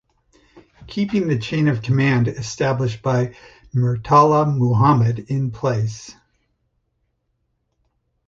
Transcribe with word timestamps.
Keeping 0.87 1.27
the 1.27 1.37
chain 1.37 1.67
of 1.67 1.83
command 1.83 2.27
established 2.27 3.03
by 3.03 3.35
Murtala 3.71 4.51
Muhammed 4.51 5.19
in 5.29 5.51
place. 5.51 6.15